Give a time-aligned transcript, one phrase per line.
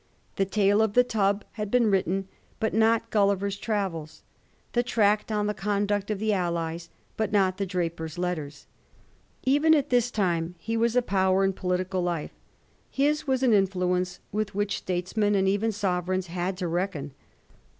[0.37, 2.27] The ^ Tale of a Tub' had been written,
[2.59, 4.23] but not * Gulliver's Travels;'
[4.73, 8.65] the tract on * The Conduct of the Allies,' but not the * Drapier's Letters.'
[9.43, 12.31] Even at this time he was a power in political life;
[12.89, 17.13] his was an influence with which statesmen and even sovereigns had to reckon.